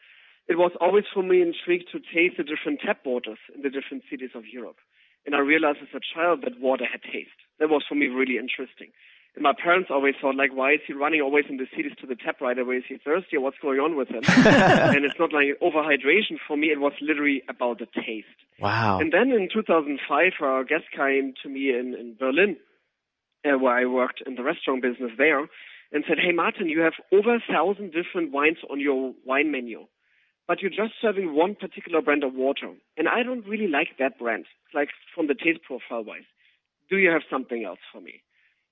[0.50, 4.04] it was always for me intrigued to taste the different tap waters in the different
[4.12, 4.78] cities of Europe.
[5.26, 7.40] And I realized as a child that water had taste.
[7.60, 8.92] That was for me really interesting.
[9.36, 12.08] And my parents always thought, like, why is he running always in the cities to
[12.08, 12.78] the tap right away?
[12.78, 14.24] Is he thirsty or what's going on with him?
[14.28, 16.68] and it's not like overhydration for me.
[16.68, 18.28] It was literally about the taste.
[18.60, 19.00] Wow.
[19.00, 22.58] And then in 2005, our guest came to me in, in Berlin,
[23.46, 25.48] uh, where I worked in the restaurant business there,
[25.92, 29.86] and said, hey, Martin, you have over a thousand different wines on your wine menu,
[30.48, 32.74] but you're just serving one particular brand of water.
[32.98, 36.28] And I don't really like that brand, like from the taste profile wise.
[36.90, 38.22] Do you have something else for me?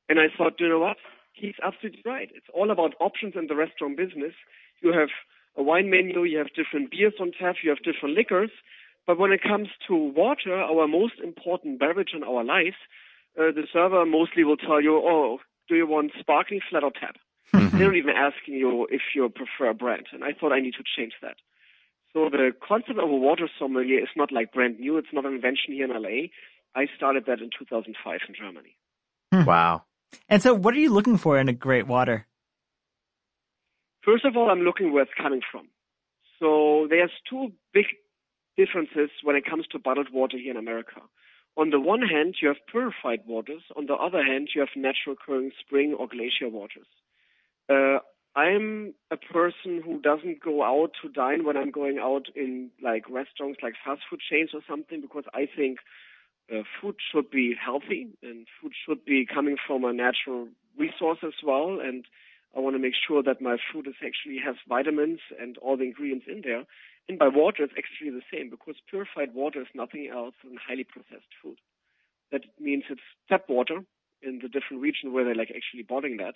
[0.10, 0.98] And I thought, you know what?
[1.34, 2.30] He's absolutely right.
[2.34, 4.34] It's all about options in the restaurant business.
[4.82, 5.10] You have
[5.56, 8.52] a wine menu, you have different beers on tap, you have different liquors.
[9.06, 12.76] But when it comes to water, our most important beverage in our lives,
[13.38, 15.39] uh, the server mostly will tell you, oh,
[15.70, 17.15] do you want sparkling, flat, or tap?
[17.54, 17.78] Mm-hmm.
[17.78, 20.08] They're not even asking you if you prefer a brand.
[20.12, 21.38] And I thought I need to change that.
[22.13, 24.98] So the concept of a water sommelier is not like brand new.
[24.98, 26.30] It's not an invention here in LA.
[26.76, 28.76] I started that in 2005 in Germany.
[29.32, 29.84] Wow.
[30.30, 32.28] And so, what are you looking for in a great water?
[34.04, 35.67] First of all, I'm looking where it's coming from.
[36.39, 37.86] So there's two big
[38.56, 41.02] differences when it comes to bottled water here in America.
[41.58, 43.63] On the one hand, you have purified waters.
[43.76, 46.88] On the other hand, you have natural occurring spring or glacier waters.
[47.70, 48.00] Uh,
[48.36, 53.10] I'm a person who doesn't go out to dine when I'm going out in like
[53.10, 55.80] restaurants, like fast food chains or something, because I think
[56.51, 61.33] uh, food should be healthy and food should be coming from a natural resource as
[61.43, 61.79] well.
[61.81, 62.05] And
[62.55, 65.83] I want to make sure that my food is actually has vitamins and all the
[65.83, 66.63] ingredients in there.
[67.10, 70.83] And by water, it's actually the same because purified water is nothing else than highly
[70.83, 71.57] processed food.
[72.31, 73.83] That means it's tap water
[74.21, 76.36] in the different region where they're like actually bottling that.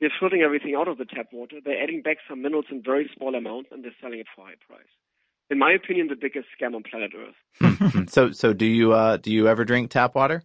[0.00, 1.60] They're filtering everything out of the tap water.
[1.62, 4.48] They're adding back some minerals in very small amounts and they're selling it for a
[4.48, 4.92] high price
[5.50, 8.10] in my opinion, the biggest scam on planet Earth.
[8.10, 10.42] so, so do you uh, do you ever drink tap water?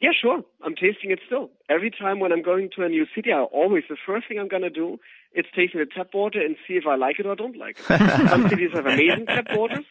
[0.00, 0.42] Yeah, sure.
[0.62, 1.50] I'm tasting it still.
[1.68, 4.48] Every time when I'm going to a new city, I always the first thing I'm
[4.48, 4.98] gonna do
[5.34, 7.84] is tasting the tap water and see if I like it or don't like it.
[8.30, 9.84] Some cities have amazing tap waters.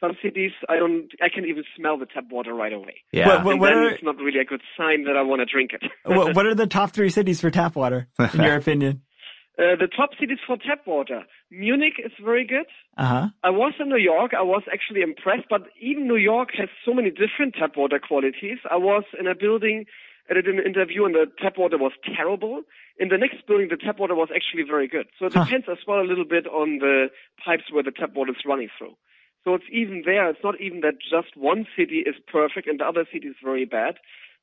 [0.00, 1.10] Some cities I don't.
[1.22, 3.02] I can even smell the tap water right away.
[3.12, 5.46] Yeah, what, what, what are, it's not really a good sign that I want to
[5.46, 5.82] drink it.
[6.04, 9.02] what, what are the top three cities for tap water, in your opinion?
[9.58, 11.24] Uh, the top cities for tap water.
[11.50, 12.66] Munich is very good.
[12.96, 13.28] Uh-huh.
[13.42, 14.32] I was in New York.
[14.38, 18.58] I was actually impressed, but even New York has so many different tap water qualities.
[18.70, 19.86] I was in a building,
[20.30, 22.62] I did an interview, and the tap water was terrible.
[22.98, 25.06] In the next building, the tap water was actually very good.
[25.18, 25.72] So it depends huh.
[25.72, 27.08] as well a little bit on the
[27.44, 28.94] pipes where the tap water is running through.
[29.42, 30.28] So it's even there.
[30.30, 33.64] It's not even that just one city is perfect and the other city is very
[33.64, 33.96] bad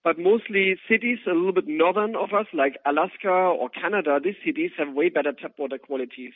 [0.03, 4.71] but mostly cities a little bit northern of us, like Alaska or Canada, these cities
[4.77, 6.31] have way better tap water qualities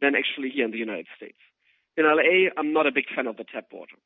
[0.00, 1.38] than actually here in the United States.
[1.96, 3.96] In LA, I'm not a big fan of the tap water.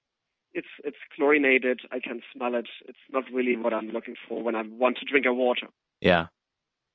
[0.53, 1.81] It's it's chlorinated.
[1.93, 2.69] I can smell it.
[2.89, 5.69] It's not really what I'm looking for when I want to drink a water.
[6.01, 6.27] Yeah.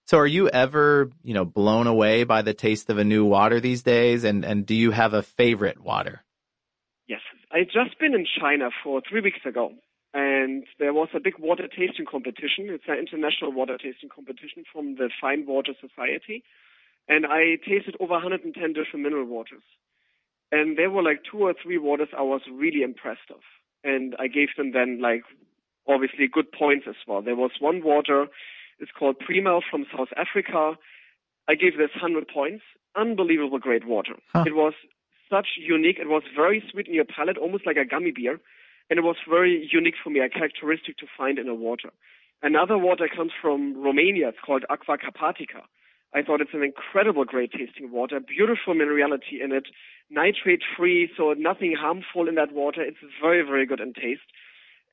[0.08, 3.60] So are you ever, you know, blown away by the taste of a new water
[3.60, 4.24] these days?
[4.24, 6.24] And and do you have a favorite water?
[7.08, 7.22] Yes.
[7.52, 9.72] I just been in China for three weeks ago
[10.16, 12.72] and there was a big water tasting competition.
[12.72, 16.42] It's an international water tasting competition from the Fine Water Society.
[17.08, 19.64] And I tasted over 110 different mineral waters.
[20.52, 23.42] And there were like two or three waters I was really impressed of.
[23.84, 25.24] And I gave them then like
[25.88, 27.22] obviously good points as well.
[27.22, 28.28] There was one water,
[28.80, 30.74] it's called Primal from South Africa.
[31.48, 32.64] I gave this 100 points.
[32.96, 34.16] Unbelievable great water.
[34.34, 34.46] Huh.
[34.48, 34.74] It was
[35.30, 35.98] such unique.
[36.00, 38.40] It was very sweet in your palate, almost like a gummy beer
[38.90, 41.92] and it was very unique for me, a characteristic to find in a water.
[42.44, 44.30] Another water comes from Romania.
[44.30, 45.64] It's called Aqua Carpatica.
[46.14, 49.66] I thought it's an incredible, great tasting water, beautiful minerality in it,
[50.10, 52.82] nitrate free, so nothing harmful in that water.
[52.82, 54.30] It's very, very good in taste.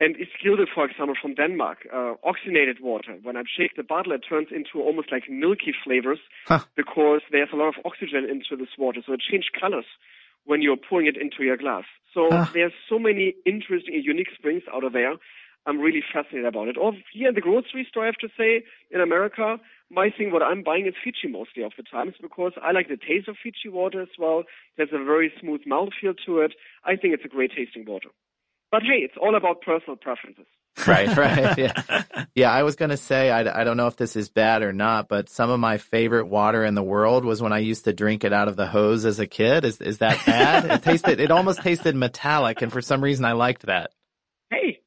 [0.01, 3.19] And it's Iskilde, for example, from Denmark, uh, oxygenated water.
[3.23, 6.61] When I shake the bottle, it turns into almost like milky flavors huh.
[6.75, 9.87] because there's a lot of oxygen into this water, so it changes colors
[10.45, 11.85] when you're pouring it into your glass.
[12.13, 15.15] So there's so many interesting and unique springs out of there.
[15.67, 16.77] I'm really fascinated about it.
[16.77, 19.59] Or here in the grocery store, I have to say, in America,
[19.91, 22.97] my thing, what I'm buying is Fiji mostly of the times because I like the
[22.97, 24.45] taste of Fiji water as well.
[24.77, 26.55] There's a very smooth mouthfeel to it.
[26.85, 28.09] I think it's a great tasting water.
[28.71, 30.47] But hey, it's all about personal preferences.
[30.87, 31.59] right, right.
[31.59, 32.03] Yeah.
[32.35, 34.73] yeah, I was going to say, I, I don't know if this is bad or
[34.73, 37.93] not, but some of my favorite water in the world was when I used to
[37.93, 39.67] drink it out of the hose as a kid.
[39.67, 40.65] Is, is that bad?
[40.65, 42.63] it tasted, it almost tasted metallic.
[42.63, 43.93] And for some reason I liked that.
[44.51, 44.81] Hey,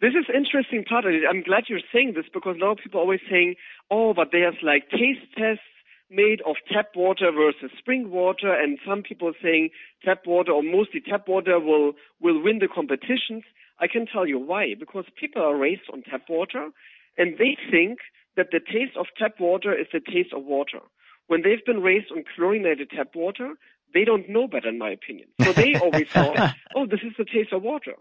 [0.00, 1.04] this is interesting part.
[1.04, 3.56] I'm glad you're saying this because a lot of people are always saying,
[3.90, 5.62] oh, but there's like taste tests
[6.10, 9.70] made of tap water versus spring water, and some people are saying
[10.04, 13.44] tap water or mostly tap water will will win the competitions.
[13.78, 14.74] I can tell you why.
[14.78, 16.70] Because people are raised on tap water,
[17.18, 17.98] and they think
[18.36, 20.80] that the taste of tap water is the taste of water.
[21.26, 23.54] When they've been raised on chlorinated tap water,
[23.92, 25.28] they don't know better, in my opinion.
[25.42, 27.94] So they always thought, oh, this is the taste of water.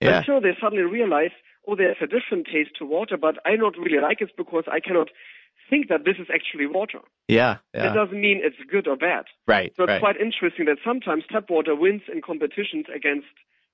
[0.00, 0.18] Yeah.
[0.18, 1.30] Until they suddenly realize,
[1.66, 4.80] oh, there's a different taste to water, but I don't really like it because I
[4.80, 5.08] cannot
[5.68, 7.00] think that this is actually water.
[7.26, 7.88] Yeah, yeah.
[7.88, 9.24] That doesn't mean it's good or bad.
[9.46, 9.72] Right.
[9.76, 10.00] So it's right.
[10.00, 13.26] quite interesting that sometimes tap water wins in competitions against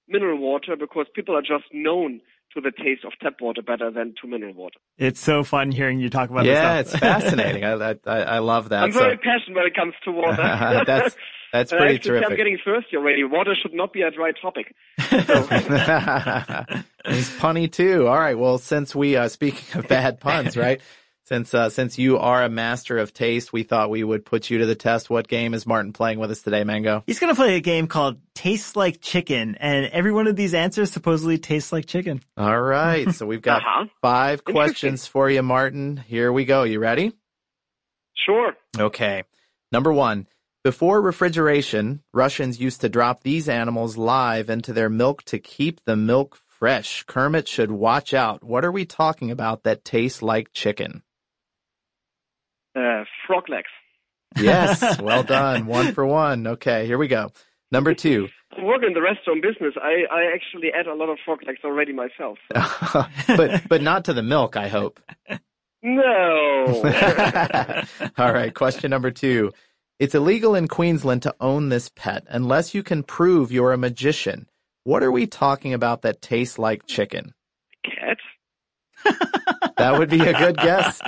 [0.08, 2.20] mineral water because people are just known
[2.54, 4.78] to the taste of tap water better than to mineral water.
[4.98, 6.92] It's so fun hearing you talk about yeah, this.
[6.92, 7.64] Yeah, it's fascinating.
[7.64, 8.84] I, I, I love that.
[8.84, 9.22] I'm very so.
[9.22, 10.36] passionate when it comes to water.
[10.86, 11.16] that's
[11.54, 12.28] that's pretty terrific.
[12.28, 13.22] I'm getting thirsty already.
[13.22, 14.74] Water should not be a dry topic.
[14.98, 15.08] He's
[17.38, 18.08] punny too.
[18.08, 18.36] All right.
[18.36, 20.80] Well, since we uh, speaking of bad puns, right?
[21.26, 24.58] Since uh, since you are a master of taste, we thought we would put you
[24.58, 25.08] to the test.
[25.08, 27.02] What game is Martin playing with us today, Mango?
[27.06, 30.52] He's going to play a game called Tastes Like Chicken, and every one of these
[30.52, 32.22] answers supposedly tastes like chicken.
[32.36, 33.86] All right, so we've got uh-huh.
[34.02, 35.96] five questions for you, Martin.
[35.96, 36.64] Here we go.
[36.64, 37.14] You ready?
[38.26, 38.52] Sure.
[38.78, 39.24] Okay.
[39.72, 40.26] Number one.
[40.64, 45.94] Before refrigeration, Russians used to drop these animals live into their milk to keep the
[45.94, 47.02] milk fresh.
[47.02, 48.42] Kermit should watch out.
[48.42, 51.02] What are we talking about that tastes like chicken?
[52.74, 53.68] Uh, frog legs.
[54.38, 55.66] Yes, well done.
[55.66, 56.46] One for one.
[56.46, 57.30] Okay, here we go.
[57.70, 58.28] Number two.
[58.56, 59.74] I work in the restaurant business.
[59.76, 62.38] I, I actually add a lot of frog legs already myself.
[62.54, 63.04] So.
[63.36, 64.98] but but not to the milk, I hope.
[65.82, 66.82] No.
[68.16, 69.52] All right, question number two.
[69.98, 74.48] It's illegal in Queensland to own this pet unless you can prove you're a magician.
[74.82, 77.32] What are we talking about that tastes like chicken?
[77.84, 78.18] Cat.
[79.76, 81.00] that would be a good guess.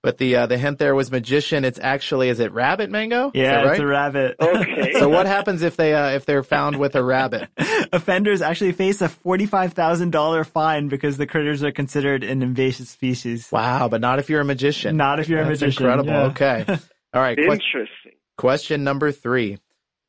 [0.00, 1.64] But the uh, the hint there was magician.
[1.64, 3.32] It's actually is it rabbit mango?
[3.34, 3.72] Yeah, right?
[3.72, 4.36] it's a rabbit.
[4.40, 4.92] Okay.
[4.92, 7.48] so what happens if they uh, if they're found with a rabbit?
[7.92, 12.42] Offenders actually face a forty five thousand dollar fine because the critters are considered an
[12.42, 13.48] invasive species.
[13.50, 14.96] Wow, but not if you're a magician.
[14.96, 15.82] Not if you're That's a magician.
[15.84, 16.12] Incredible.
[16.12, 16.26] Yeah.
[16.26, 16.64] Okay.
[17.12, 17.36] All right.
[17.36, 18.07] Interesting.
[18.38, 19.58] Question number three.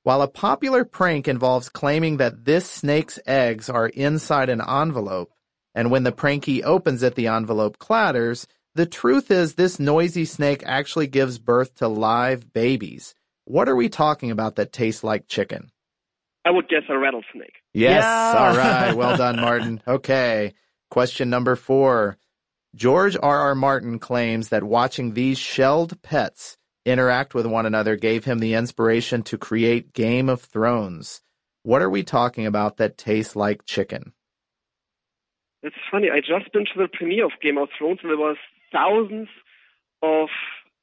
[0.03, 5.33] While a popular prank involves claiming that this snake's eggs are inside an envelope,
[5.73, 10.61] and when the prankee opens it, the envelope clatters, the truth is, this noisy snake
[10.63, 13.15] actually gives birth to live babies.
[13.45, 15.71] What are we talking about that tastes like chicken?
[16.45, 17.55] I would guess a rattlesnake.
[17.73, 18.03] Yes.
[18.03, 18.35] Yeah.
[18.37, 18.93] All right.
[18.95, 19.81] Well done, Martin.
[19.87, 20.53] Okay.
[20.91, 22.17] Question number four.
[22.75, 23.39] George R.
[23.39, 23.55] R.
[23.55, 29.23] Martin claims that watching these shelled pets interact with one another gave him the inspiration
[29.23, 31.21] to create Game of Thrones.
[31.63, 34.13] What are we talking about that tastes like chicken?
[35.61, 36.09] It's funny.
[36.09, 38.37] I just been to the premiere of Game of Thrones, and there was
[38.71, 39.27] thousands
[40.01, 40.29] of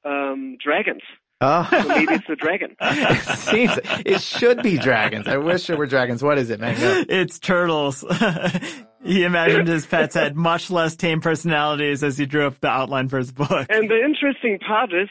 [0.04, 1.02] um, dragons
[1.40, 1.68] Oh.
[1.70, 2.76] So maybe it's a dragon.
[2.80, 5.28] it seems it should be dragons.
[5.28, 6.22] I wish it were dragons.
[6.22, 7.04] What is it, Mango?
[7.08, 8.04] It's turtles.
[9.04, 13.08] he imagined his pets had much less tame personalities as he drew up the outline
[13.08, 13.66] for his book.
[13.68, 15.08] And the interesting part is,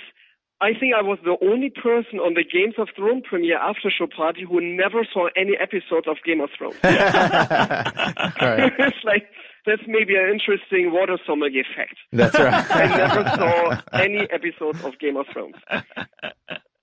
[0.62, 4.08] I think I was the only person on the Games of Thrones premiere after show
[4.08, 6.78] party who never saw any episodes of Game of Thrones.
[6.84, 8.72] right.
[8.80, 9.28] it's like
[9.66, 11.96] that's maybe an interesting water sommelier fact.
[12.14, 12.66] That's right.
[12.72, 15.56] I never saw any episodes of Game of Thrones.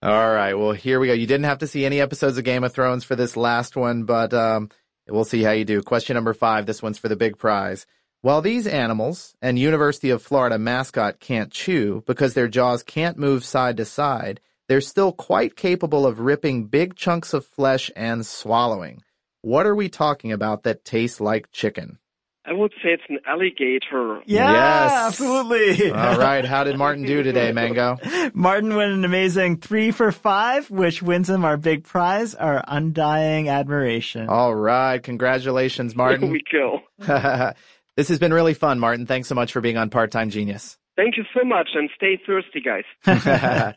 [0.02, 0.52] All right.
[0.54, 1.14] Well, here we go.
[1.14, 4.04] You didn't have to see any episodes of Game of Thrones for this last one,
[4.04, 4.68] but um,
[5.08, 5.80] we'll see how you do.
[5.80, 6.66] Question number five.
[6.66, 7.86] This one's for the big prize.
[8.22, 13.44] While these animals and University of Florida mascot can't chew because their jaws can't move
[13.44, 19.02] side to side, they're still quite capable of ripping big chunks of flesh and swallowing.
[19.40, 21.98] What are we talking about that tastes like chicken?
[22.44, 24.20] I would say it's an alligator.
[24.26, 24.92] Yeah, Yes.
[24.92, 25.90] absolutely.
[25.92, 26.44] All right.
[26.44, 27.98] How did Martin do today, Mango?
[28.34, 33.48] Martin went an amazing three for five, which wins him our big prize, our undying
[33.48, 34.28] admiration.
[34.28, 35.00] All right.
[35.00, 36.30] Congratulations, Martin.
[36.30, 36.80] we go.
[37.96, 39.06] this has been really fun, Martin.
[39.06, 40.78] Thanks so much for being on Part Time Genius.
[40.96, 42.84] Thank you so much and stay thirsty, guys.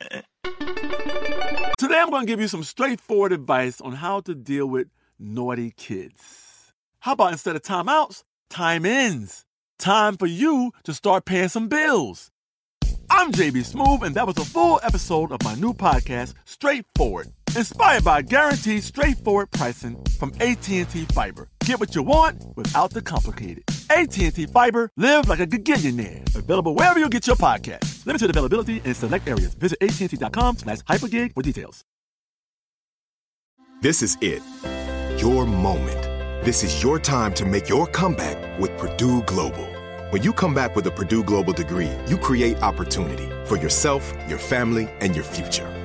[1.77, 4.87] Today I'm going to give you some straightforward advice on how to deal with
[5.19, 6.73] naughty kids.
[6.99, 9.45] How about instead of timeouts, time ins?
[9.77, 12.31] Time for you to start paying some bills.
[13.09, 18.03] I'm JB Smooth, and that was a full episode of my new podcast, Straightforward, inspired
[18.03, 21.49] by guaranteed straightforward pricing from AT&T Fiber.
[21.65, 23.63] Get what you want without the complicated.
[23.89, 26.35] AT&T Fiber, live like a gigillionaire.
[26.35, 28.05] Available wherever you get your podcast.
[28.05, 29.53] Limited availability in select areas.
[29.55, 31.83] Visit AT&T.com slash hypergig for details.
[33.81, 34.41] This is it.
[35.21, 36.01] Your moment.
[36.45, 39.65] This is your time to make your comeback with Purdue Global.
[40.11, 44.37] When you come back with a Purdue Global degree, you create opportunity for yourself, your
[44.37, 45.84] family, and your future.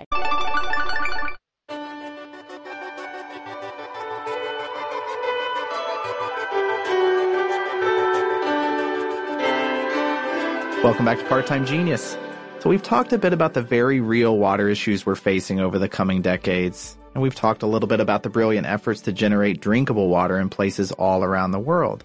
[10.83, 12.17] Welcome back to Part Time Genius.
[12.59, 15.87] So, we've talked a bit about the very real water issues we're facing over the
[15.87, 20.09] coming decades, and we've talked a little bit about the brilliant efforts to generate drinkable
[20.09, 22.03] water in places all around the world.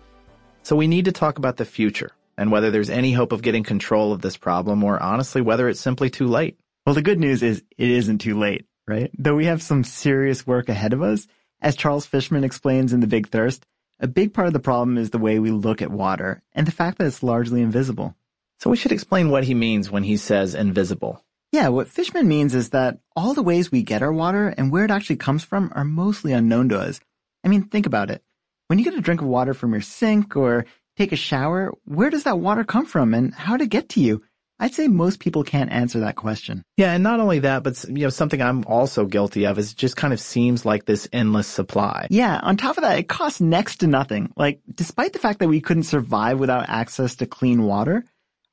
[0.62, 3.64] So, we need to talk about the future and whether there's any hope of getting
[3.64, 6.58] control of this problem, or honestly, whether it's simply too late.
[6.86, 9.10] Well, the good news is it isn't too late, right?
[9.18, 11.26] Though we have some serious work ahead of us,
[11.60, 13.66] as Charles Fishman explains in The Big Thirst,
[13.98, 16.72] a big part of the problem is the way we look at water and the
[16.72, 18.14] fact that it's largely invisible.
[18.60, 21.24] So we should explain what he means when he says invisible.
[21.50, 24.84] Yeah, what Fishman means is that all the ways we get our water and where
[24.84, 27.00] it actually comes from are mostly unknown to us.
[27.42, 28.22] I mean, think about it.
[28.68, 30.66] When you get a drink of water from your sink or
[30.96, 34.00] take a shower, where does that water come from and how did it get to
[34.00, 34.22] you?
[34.58, 36.62] I'd say most people can't answer that question.
[36.78, 39.76] Yeah, and not only that, but you know, something I'm also guilty of is it
[39.76, 42.06] just kind of seems like this endless supply.
[42.10, 44.32] Yeah, on top of that, it costs next to nothing.
[44.36, 48.04] Like, despite the fact that we couldn't survive without access to clean water,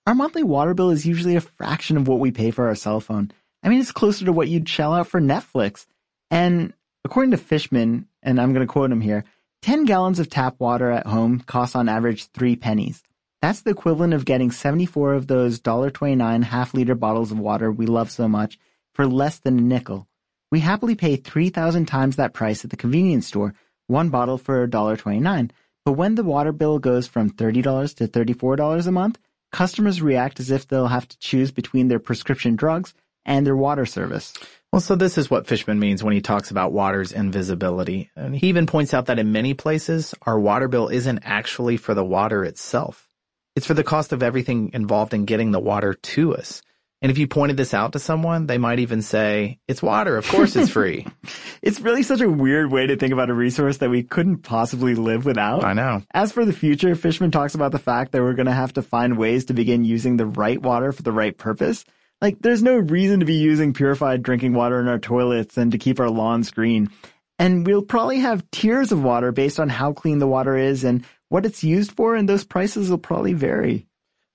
[0.05, 2.99] our monthly water bill is usually a fraction of what we pay for our cell
[2.99, 3.31] phone.
[3.63, 5.85] I mean, it's closer to what you'd shell out for Netflix.
[6.29, 6.73] And
[7.05, 9.23] according to Fishman, and I'm going to quote him here,
[9.61, 13.01] 10 gallons of tap water at home costs on average three pennies.
[13.43, 17.85] That's the equivalent of getting 74 of those $1.29 half liter bottles of water we
[17.85, 18.57] love so much
[18.93, 20.07] for less than a nickel.
[20.49, 23.53] We happily pay 3,000 times that price at the convenience store,
[23.87, 25.51] one bottle for $1.29.
[25.83, 29.19] But when the water bill goes from $30 to $34 a month,
[29.51, 32.93] customers react as if they'll have to choose between their prescription drugs
[33.25, 34.33] and their water service.
[34.71, 38.09] Well, so this is what Fishman means when he talks about water's invisibility.
[38.15, 41.93] And he even points out that in many places, our water bill isn't actually for
[41.93, 43.09] the water itself.
[43.55, 46.61] It's for the cost of everything involved in getting the water to us.
[47.03, 50.15] And if you pointed this out to someone, they might even say, it's water.
[50.15, 51.05] Of course it's free.
[51.61, 54.95] it's really such a weird way to think about a resource that we couldn't possibly
[54.95, 55.65] live without.
[55.65, 56.01] I know.
[56.13, 58.81] As for the future, Fishman talks about the fact that we're going to have to
[58.81, 61.83] find ways to begin using the right water for the right purpose.
[62.21, 65.77] Like, there's no reason to be using purified drinking water in our toilets and to
[65.77, 66.89] keep our lawns green.
[67.37, 71.05] And we'll probably have tiers of water based on how clean the water is and
[71.33, 73.87] what it's used for, and those prices will probably vary.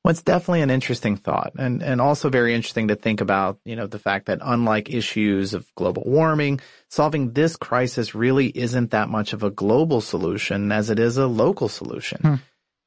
[0.03, 3.76] Well, it's definitely an interesting thought and, and also very interesting to think about, you
[3.76, 9.09] know, the fact that unlike issues of global warming, solving this crisis really isn't that
[9.09, 12.20] much of a global solution as it is a local solution.
[12.20, 12.34] Hmm.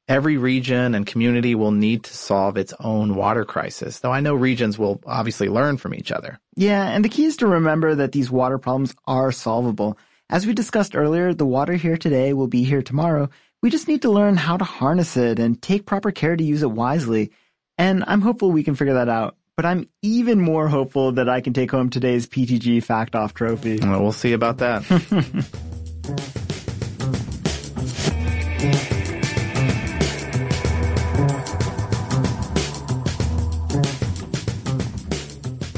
[0.08, 4.34] Every region and community will need to solve its own water crisis, though I know
[4.34, 6.38] regions will obviously learn from each other.
[6.54, 9.96] Yeah, and the key is to remember that these water problems are solvable.
[10.28, 13.30] As we discussed earlier, the water here today will be here tomorrow,
[13.62, 16.62] we just need to learn how to harness it and take proper care to use
[16.62, 17.30] it wisely.
[17.78, 19.36] And I'm hopeful we can figure that out.
[19.56, 23.78] But I'm even more hopeful that I can take home today's PTG Fact Off trophy.
[23.78, 24.82] Well, we'll see about that.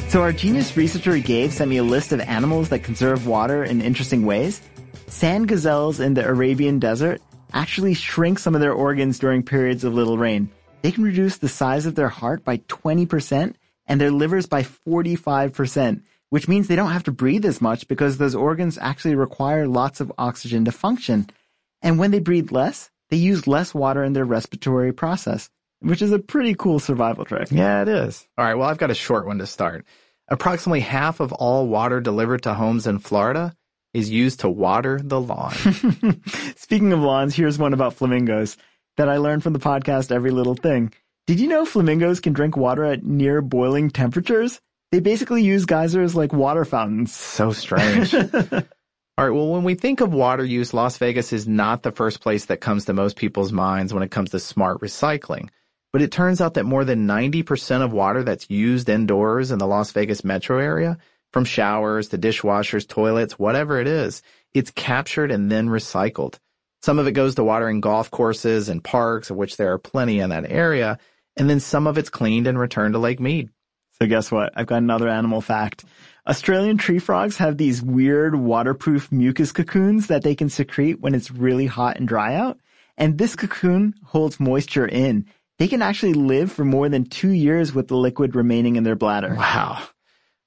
[0.09, 3.83] So our genius researcher Gabe sent me a list of animals that conserve water in
[3.83, 4.63] interesting ways.
[5.09, 7.21] Sand gazelles in the Arabian desert
[7.55, 10.51] actually shrink some of their organs during periods of little rain.
[10.83, 13.55] They can reduce the size of their heart by 20%
[13.87, 18.19] and their livers by 45%, which means they don't have to breathe as much because
[18.19, 21.29] those organs actually require lots of oxygen to function.
[21.81, 25.49] And when they breathe less, they use less water in their respiratory process,
[25.81, 27.49] which is a pretty cool survival trick.
[27.51, 28.27] Yeah, it is.
[28.37, 29.87] All right, well, I've got a short one to start.
[30.29, 33.55] Approximately half of all water delivered to homes in Florida
[33.95, 35.55] is used to water the lawn.
[36.57, 38.57] Speaking of lawns, here's one about flamingos
[38.97, 40.93] that I learned from the podcast Every Little Thing.
[41.27, 44.61] Did you know flamingos can drink water at near boiling temperatures?
[44.93, 47.15] They basically use geysers like water fountains.
[47.15, 48.15] So strange.
[49.17, 52.21] All right, well, when we think of water use, Las Vegas is not the first
[52.21, 55.51] place that comes to most people's minds when it comes to smart recycling.
[55.93, 59.69] But it turns out that more than 90% of water that's used indoors in the
[59.69, 60.99] Las Vegas metro area
[61.35, 64.23] from showers to dishwashers, toilets, whatever it is,
[64.53, 66.39] it's captured and then recycled.
[66.81, 70.21] Some of it goes to watering golf courses and parks, of which there are plenty
[70.21, 70.97] in that area,
[71.37, 73.51] and then some of it's cleaned and returned to Lake Mead.
[73.99, 74.53] So guess what?
[74.55, 75.85] I've got another animal fact.
[76.25, 81.33] Australian tree frogs have these weird waterproof mucus cocoons that they can secrete when it's
[81.33, 82.61] really hot and dry out.
[82.97, 85.27] And this cocoon holds moisture in.
[85.59, 88.95] They can actually live for more than two years with the liquid remaining in their
[88.95, 89.35] bladder.
[89.35, 89.83] Wow.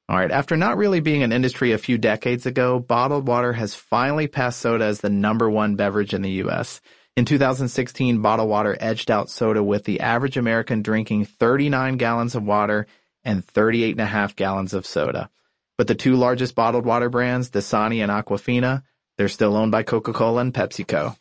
[0.09, 0.31] All right.
[0.31, 4.59] After not really being an industry a few decades ago, bottled water has finally passed
[4.59, 6.79] soda as the number one beverage in the U.S.
[7.17, 12.43] In 2016, bottled water edged out soda with the average American drinking 39 gallons of
[12.43, 12.87] water
[13.25, 15.29] and 38 and a half gallons of soda.
[15.77, 18.83] But the two largest bottled water brands, Dasani and Aquafina,
[19.17, 21.17] they're still owned by Coca-Cola and PepsiCo.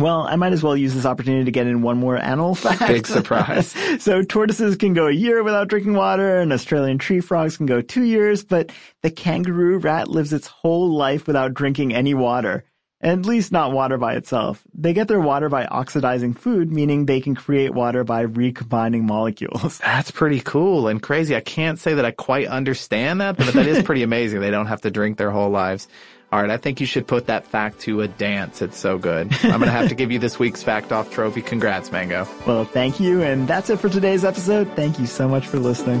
[0.00, 2.86] Well, I might as well use this opportunity to get in one more animal fact.
[2.86, 3.74] Big surprise.
[4.02, 7.82] so tortoises can go a year without drinking water and Australian tree frogs can go
[7.82, 8.72] two years, but
[9.02, 12.64] the kangaroo rat lives its whole life without drinking any water.
[13.02, 14.62] At least not water by itself.
[14.74, 19.78] They get their water by oxidizing food, meaning they can create water by recombining molecules.
[19.84, 21.34] That's pretty cool and crazy.
[21.34, 24.40] I can't say that I quite understand that, but that is pretty amazing.
[24.40, 25.88] They don't have to drink their whole lives.
[26.32, 28.62] All right, I think you should put that fact to a dance.
[28.62, 29.32] It's so good.
[29.42, 31.42] I'm going to have to give you this week's Fact Off trophy.
[31.42, 32.28] Congrats, Mango.
[32.46, 33.22] Well, thank you.
[33.22, 34.68] And that's it for today's episode.
[34.76, 36.00] Thank you so much for listening.